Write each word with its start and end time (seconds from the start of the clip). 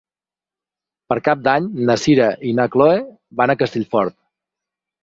Per 1.13 1.17
Cap 1.27 1.43
d'Any 1.49 1.67
na 1.91 1.99
Sira 2.07 2.31
i 2.53 2.57
na 2.63 2.69
Chloé 2.77 2.99
van 3.43 3.57
a 3.57 3.59
Castellfort. 3.63 4.23